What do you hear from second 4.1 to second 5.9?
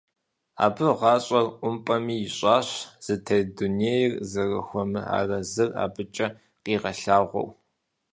зэрыхуэмыарэзыр